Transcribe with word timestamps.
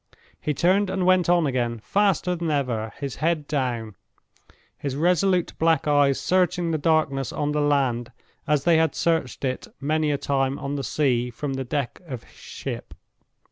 He 0.41 0.55
turned 0.55 0.89
and 0.89 1.05
went 1.05 1.29
on 1.29 1.45
again 1.45 1.77
faster 1.83 2.35
than 2.35 2.49
ever—his 2.49 3.17
head 3.17 3.45
down; 3.47 3.93
his 4.75 4.95
resolute 4.95 5.53
black 5.59 5.87
eyes 5.87 6.19
searching 6.19 6.71
the 6.71 6.79
darkness 6.79 7.31
on 7.31 7.51
the 7.51 7.61
land 7.61 8.11
as 8.47 8.63
they 8.63 8.77
had 8.77 8.95
searched 8.95 9.45
it 9.45 9.67
many 9.79 10.09
a 10.09 10.17
time 10.17 10.57
on 10.57 10.73
the 10.73 10.83
sea 10.83 11.29
from 11.29 11.53
the 11.53 11.63
deck 11.63 12.01
of 12.07 12.23
his 12.23 12.35
ship. 12.39 12.95